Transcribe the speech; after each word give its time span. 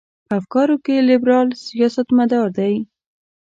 په 0.27 0.33
افکارو 0.41 0.75
کې 0.85 1.05
لیبرال 1.09 1.47
سیاستمدار 1.65 2.47
دی. 2.57 2.75